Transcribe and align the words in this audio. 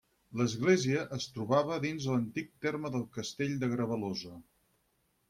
L'església 0.39 1.01
es 1.17 1.27
trobava 1.35 1.77
dins 1.83 2.07
l'antic 2.13 2.49
terme 2.67 2.91
del 2.97 3.05
castell 3.19 3.55
de 3.65 3.71
Grevalosa. 3.75 4.33